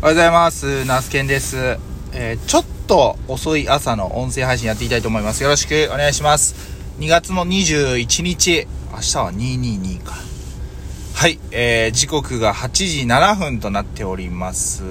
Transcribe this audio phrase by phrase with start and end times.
[0.00, 0.84] おはようございます。
[0.84, 1.56] ナスケンです。
[2.12, 5.42] えーちょっと遅い朝の音声配信やっていきたいと思います。
[5.42, 6.54] よろしくお願いします。
[7.00, 10.14] 2月の21日、明日は222か。
[11.14, 14.84] はい、えー、時刻が8時7分となっております。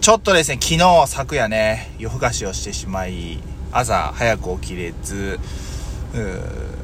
[0.00, 3.40] ちょっとですね、昨日、昨夜ね、夜更かしをしてしまい、
[3.72, 5.40] 朝早く起きれず、
[6.14, 6.78] うー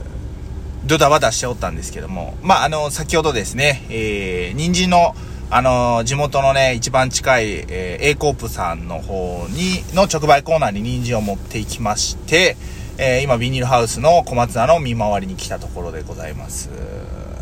[0.86, 5.14] ドタバタしておったんですけども、まあ、あの、先ほどですね、えー、人参の、
[5.50, 12.56] あの地元のね、一番近い、えー、A コープさんの方に、の直売コーナーに人参を持っていきまして、
[12.98, 16.70] えー、今、ビニールハウスの小松菜の見回りに来たところでございます。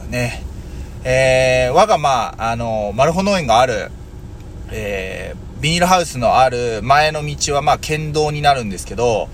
[0.08, 0.42] ね。
[1.04, 3.90] えー、我が、まあ、あのマルホ農園がある、
[4.70, 9.28] え、ビニールハウスのある前の道は、まあ、県道になるんですけど、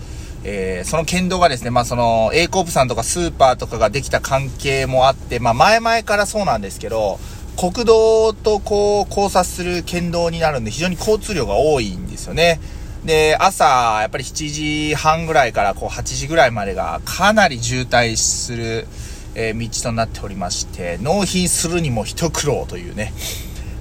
[0.45, 7.19] えー、その県道がですね、まあ、その、A コープさんとかスーパーとかができた関係もあって、まあ、前々からそうなんですけど、
[7.59, 12.61] 国道とこう、交差する県道になるんで、非常に交通量が多いんですよね。
[13.05, 18.87] で、朝、やっぱり7時半ぐらいからこう8時ぐらいまでがかなり渋滞する、
[19.35, 23.13] え、道となっておりまして、納品するにも一苦労というね、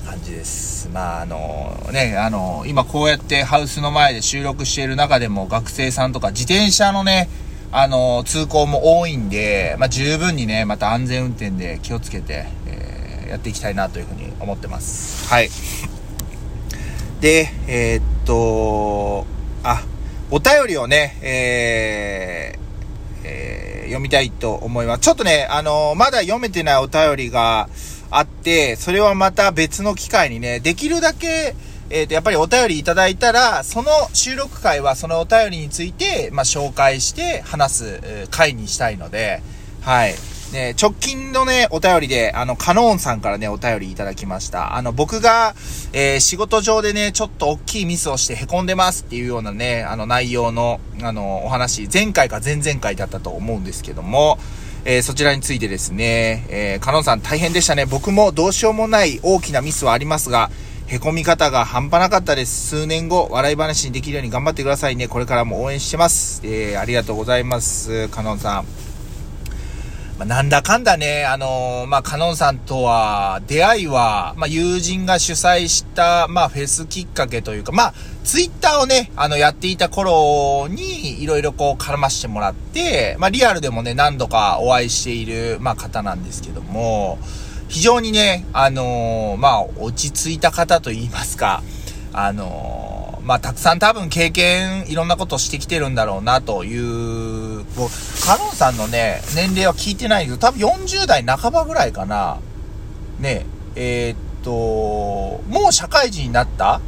[0.08, 0.90] 感じです。
[0.92, 7.30] まあ、あの、ね、あの、今こうやってハウスの前で収録している中でも学生さんとか自転車のね、
[7.72, 12.48] あの、通行も多いんで、まあ、十分にね、また安全運転で気をつけて、
[13.28, 15.28] やっていきたいなというふうに思ってます。
[15.28, 15.50] はい。
[17.22, 19.26] で、えーっと、
[19.64, 19.84] あ、
[20.30, 22.60] お便りをね、えー
[23.24, 25.02] えー読みたいと思います。
[25.02, 27.70] ちょっとね、あのまだ読めてないお便りが
[28.12, 31.56] あって、それはまた別の機会にね、できるだけ、
[31.90, 39.42] えっ、と、やっぱりお便りいただいたら、その収録回はそのお便りについて、まあ、紹介して話す回にしたいので、
[39.82, 40.16] はい。
[40.54, 44.76] ね、直近のね、お便りで、あの、カノーンさんからね、お便りいただきました。
[44.76, 45.56] あの、僕が、
[45.94, 54.40] えー仕事上でね、ちょっと大きいミスをして凹んでますっていうようなね、あの、内容の、あの、お話、前回か前々回だったと思うんですけども、
[54.86, 57.86] えーそちらについてですね、えー、カノンさん大変でしたね。
[57.86, 60.50] 僕もどうしようもない大きなミスはありますが、
[60.88, 62.70] 凹み方が半端なかったです。
[62.70, 65.10] 数年後、笑い話にできるように頑張ってくださいね。
[65.10, 66.40] これからも応援してます。
[66.46, 68.08] えーありがとうございます。
[68.08, 68.87] カノンさん。
[70.18, 87.20] まあ、なんだかんだね、あのーまあ、カノンさんとは、出会いは、まあ、友人が主催した、まあ、フェスきっかけというか、まあ、ツイッターをね、あの、やっていた頃に、いろいろこう、絡ましてもらって、まあ、リアルでもね、何度かお会いしている、まあ、方なんですけども、
[87.68, 91.62] 非常にね、あのーまあ、落ち着いた方と言いますか、
[92.12, 92.97] あのー
[93.28, 102.38] まあ、たくさん多分経験、いろんなことしてきてるんだろうな、という、こう、カノンさんのね、年齢は聞いてないけど、多分40代半ばぐらいかな。
[103.20, 103.46] ね、
[103.76, 106.80] えーっと、もう社会人になった？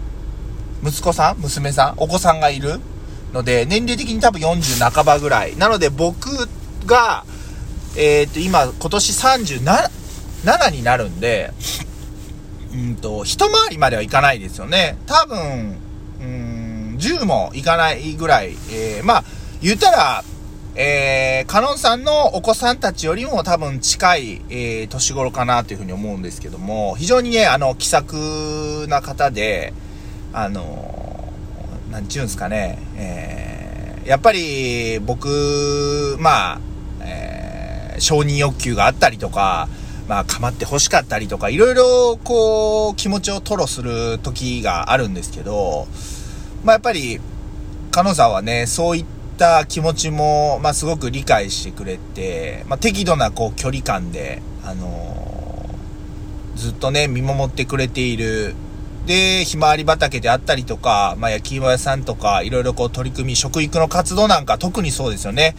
[0.82, 1.42] 息子さん？
[1.42, 1.94] 娘さん？
[1.98, 2.80] お子さんがいる？
[3.34, 5.58] ので、年齢的に多分40半ばぐらい。
[5.58, 6.30] なので僕
[6.86, 7.26] が、
[7.98, 9.90] えーっと、今、今年37
[10.46, 11.52] 7になるんで、
[12.74, 14.98] うんと、一回りまではいかないですよね。
[15.06, 15.76] 多分、
[16.22, 19.24] うん、10もいかないぐらい、えー、まあ、
[19.62, 20.24] 言ったら、
[20.76, 29.74] えー、カノンさんのお子さんたちよりも多分近い、えー、年頃かなというふうに思うんですけども、非常にね、あの、気さくな方で、
[30.32, 31.34] あの、
[31.92, 36.62] なんちゅうんですかね、えー、やっぱり僕、まあ、
[37.02, 39.68] えー、承認欲求があったりとか、
[40.10, 45.88] まあ、構って欲しかったりとか、いろいろ、こう、気持ちを吐露する時があるんですけど、
[46.66, 47.22] まあ、やっぱり、
[47.92, 49.06] カノさんはね、そういっ
[49.38, 55.20] た気持ちも、まあ、すごく理解してくれて、まあ、適度な、こう、距離感で、あのー
[56.60, 58.54] ずっとね、見守ってくれている。
[59.06, 65.56] で、ひまわり畑であったりとか、まあ、焼き芋屋さんとか、いろいろこう、取り組み、食育の活動なんか特にそうですよね。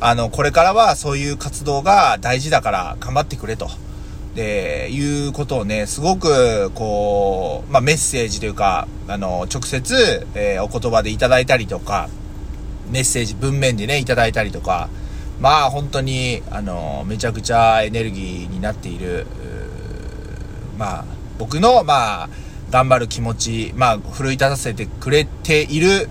[0.00, 3.70] あの、これからはそういう活動が大事だから頑張ってくれと。
[4.40, 12.08] で、いうことをね、すごく、こう、まあ、メッセージというか、あの、直接、えーお言葉でいただいたりとか、
[12.90, 14.88] メッセージ文面でね、いただいたりとか、
[15.40, 19.26] まあ、本当に、あの、めちゃくちゃエネルギーになっている、
[20.78, 21.04] まあ、
[21.38, 22.28] 僕の、まあ、
[22.70, 26.08] 頑張る気持ち、まあ、奮い立たせてくれている、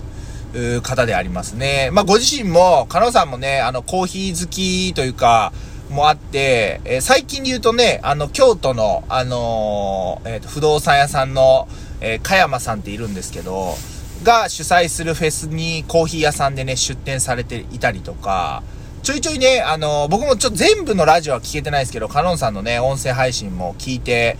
[0.82, 1.90] 方でありますね。
[1.92, 5.52] まあ、ご自身も、加納さんもね、あの、コーヒー好きというか、
[5.90, 11.68] もあって、えー最近で言うとね、あの、京都の、あのーえーと不動産屋さんの、
[12.00, 13.74] えー、加山さんっているんですけど、
[14.22, 18.62] が主催するフェスにコーヒー屋さんでね、出店されていたりとか、
[19.02, 24.36] ちょいちょいね、あの僕もちょっと全部のラジオは聞けてないですけど、カノンさんのね、音声配信も聞いて、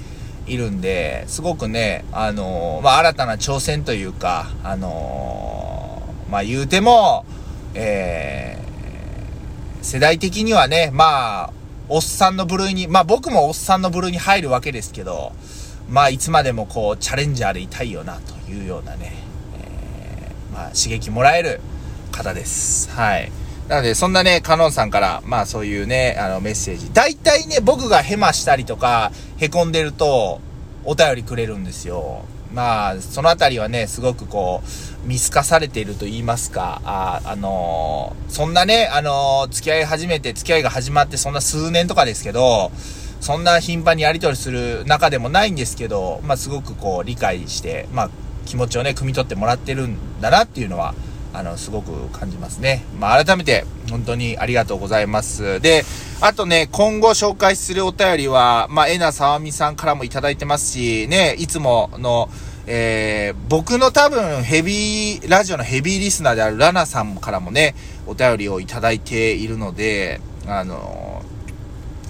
[0.50, 7.25] いるんで、すごくね、あの、まあ、新たな挑戦というか、あの、まあ、言うても、
[7.75, 8.58] え、
[9.82, 11.53] 世代的にはね、まあ、
[11.88, 15.32] おっさんの部類に、まあ僕もおっさんの部類に入るわけですけど、
[15.88, 19.15] まあいつまでもこう、チャレンジャーでいたいよな、というようなね、
[19.59, 21.61] えー、まあ刺激もらえる
[22.12, 22.91] 方です。
[22.91, 23.32] はい。
[23.69, 26.93] なので、そんなね、カノンさんから、まあそういうね、あのメッセージ。
[26.93, 30.41] 大体ね、僕がヘマしたりとか、凹んでると、
[30.85, 32.25] お便りくれるんですよ。
[32.53, 42.73] まあ、そのあたりはね、すごくこう、見透かされていると言いますか、あ、あのー、そんなね、あのー、付き合い始めて、付き合いが始まってそんな数年とかですけど、
[43.21, 48.11] そんな頻繁にやり取りする中でもないんですけど、まあ、すごくこう、理解して、まあ、
[48.47, 50.94] 気持ちをね、汲み取ってもらってるんだなっていうのは、
[51.32, 52.85] あの、すごく感じますね。
[52.99, 55.61] まあ、改めて、本当にありがとうございます。
[55.61, 55.85] で、
[56.21, 62.29] あとね、今後紹介するお便りは、まあ、えなさわみさんからもいただいてますし、ね、いつもの、
[62.67, 67.75] えー、僕の多分ヘビー、ラジオのヘビーリスナーであるラナさんからもね、
[68.06, 71.23] お便りをいただいているので、あの、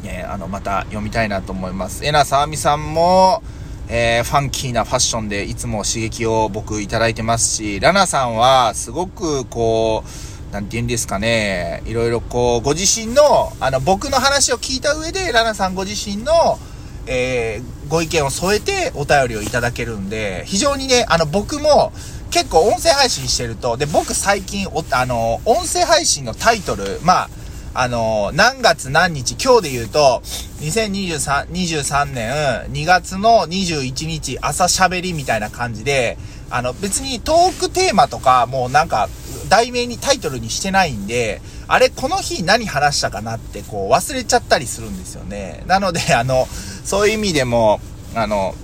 [0.03, 2.05] ね、あの、また読みたいなと思います。
[2.05, 3.43] えなさわみさんも、
[3.93, 16.61] えー、ファンキーなファッションでいつも刺激を僕いただいてますし、ラナさんはすごくこう、なんて言うんですかね、いろいろこう、ご自身の、あの、僕の話を聞いた上で、ラナさんご自身の、
[17.09, 21.93] えー、ご意見を添えてお便りをいただけるんで、非常にね、あの、僕も
[22.31, 27.31] 結構音声配信してると、で、僕最近、あの、音声配信のタイトル、まあ、
[27.73, 30.23] あの、何月何日、今日で言うと、
[30.61, 32.33] 2023、23年
[32.73, 36.19] 2月の21日朝喋りみたいな感じで、
[36.51, 39.09] あの、別にトークテーマとか、もうなんか、
[39.49, 45.63] 題名にタイトルにしてないんで、あれ、この日何話したかなって、こう、忘れちゃったりするんですよね。
[45.67, 46.49] なので、 あの、
[46.85, 47.81] そういう意味でも、
[48.17, 48.57] あの、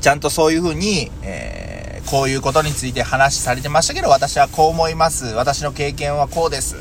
[0.00, 5.26] ちゃんとそういう風に、えー、こういうことについて話されてましたけど、私はこう思います。
[5.26, 6.76] 私の経験はこうです。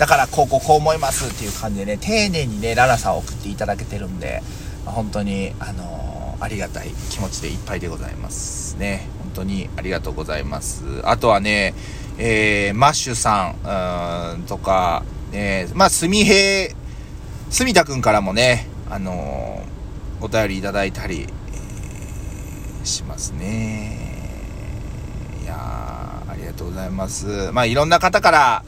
[0.00, 4.42] だからこうこうこう思いますっていう感じでね、丁寧にね、ララさんを送っていただけてるんで、
[4.86, 9.06] まあ、本当に、あのー、ありがたい気持ちでいっぱいでございますね。
[9.18, 10.84] 本当にありがとうございます。
[11.04, 11.74] あとはね、
[12.16, 15.04] えー、マッシュさん、うん、とか、
[15.34, 23.98] えー、まあ、すみへい、すみたくんからもね、あのー、お便りいただいたり、えー、しますね。
[25.42, 27.52] いやありがとうございます。
[27.52, 28.64] まあ、いろんな方から、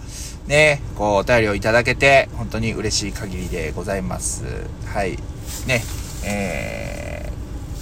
[0.46, 4.44] ね、こう、お便りをいただけて、本当に嬉しい限りでございます。
[4.86, 5.18] はい。
[5.66, 5.82] ね、
[6.24, 7.30] え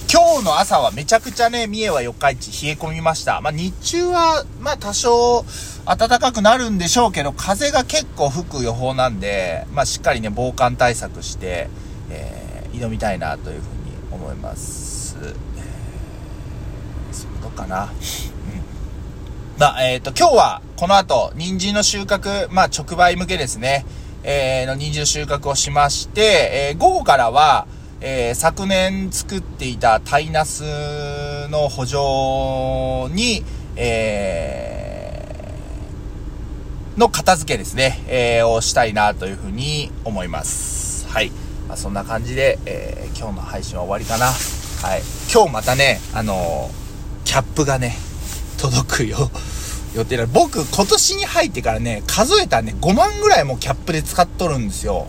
[0.06, 3.40] ー、今日の朝はめちゃくちゃね、三重は四日市冷え込みました。
[3.40, 5.44] まあ、日中は、まあ、多少
[5.86, 11.68] 暖かくなるんでしょうけど、風が結構吹く予報なんで、まあ、しっかりね、防寒対策して、
[12.10, 15.16] えー、挑みたいなというふうに思います。
[15.22, 15.32] えー、
[17.14, 17.90] そういうことかな。
[19.60, 23.84] まあ、えっ、ー、と、今日は、この後、人参の収穫、まあ、直売向けですね、
[24.22, 27.66] えー、の人参の収穫をしまして、えー、午後からは、
[28.00, 30.62] えー、昨年作っていたタイナス
[31.50, 33.44] の補助に、
[33.76, 41.06] えー、の片付けですね、えー、をしたいなというふうに思います。
[41.06, 41.28] はい。
[41.68, 44.24] まあ、そんな感じで、えー、今日の配信は終わりかな。
[44.24, 45.02] はい。
[45.30, 47.98] 今日またね、あのー、キャップがね、
[48.56, 49.30] 届くよ。
[49.94, 50.26] 予定だ。
[50.26, 55.08] 僕、今年に入ってからね、数えたらね、5万ぐらいもキャップで使っとるんですよ。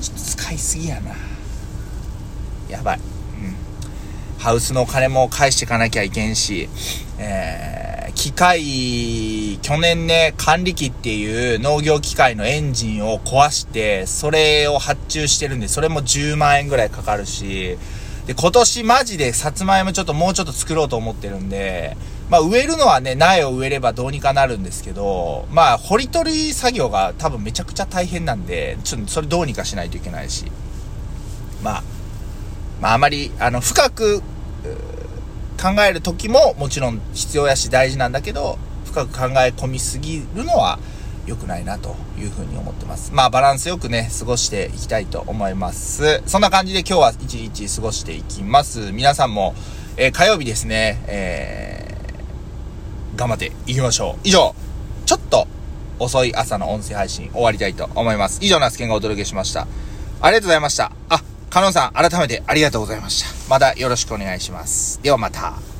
[0.00, 1.14] ちょっと使いすぎやな。
[2.68, 2.98] やばい。
[2.98, 3.56] うん。
[4.38, 6.68] ハウスのお金も返していかなきゃいけんし、
[7.18, 17.78] えー、機械、去年ね、管理機っていう農業機械のエンジンを壊して、それを発注してるんで、それも10万円ぐらいかかるし、
[18.26, 21.96] で、今年マジでさつまいもちょっともうちょっと作ろうと思ってるんで、
[22.32, 30.46] まあ植えるのはね、苗を植えればどうにかなるんですけど、まあ掘り取り作業が多分めちゃくちゃ大変なんで、ちょっとそれどうにかしないといけないし、
[31.62, 31.82] まあ、
[32.80, 34.20] まああまり、あの、深く
[35.60, 40.78] 考える時ももちろん必要やし大事なんだけど、深く考え込みすぎるのは
[41.26, 43.12] 良くないなというふうに思ってます。
[43.12, 46.22] まあバランスよくね、過ごしていきたいと思います。
[46.24, 48.90] そんな感じで今日は一日過ごしていきます。
[48.92, 49.54] 皆さんも、
[49.98, 51.81] えー、火曜日ですね、えー、
[53.16, 54.20] 頑張っていきましょう。
[54.24, 54.54] 以上、
[55.06, 55.46] ちょっと
[55.98, 58.38] 遅い朝の音声配信終わりたいと思います。
[58.42, 59.66] 以上、ナスケンがお届けしました。
[60.20, 60.92] ありがとうございました。
[61.08, 63.28] あ、カノンさん、改めてありがとうございました。
[63.48, 65.00] またよろしくお願いします。
[65.02, 65.71] ではまた。